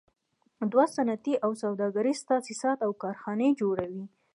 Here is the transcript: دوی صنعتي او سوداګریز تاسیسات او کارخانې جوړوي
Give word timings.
دوی 0.71 0.87
صنعتي 0.95 1.33
او 1.45 1.51
سوداګریز 1.63 2.19
تاسیسات 2.31 2.77
او 2.85 2.91
کارخانې 3.03 3.49
جوړوي 3.61 4.05